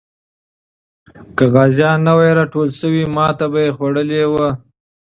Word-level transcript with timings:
که 1.35 1.45
غازیان 1.53 1.97
نه 2.07 2.13
وای 2.17 2.31
راټول 2.39 2.69
سوي، 2.79 3.03
ماتې 3.15 3.45
به 3.51 3.59
یې 3.65 3.71
خوړلې 3.77 4.23
وه. 4.31 4.49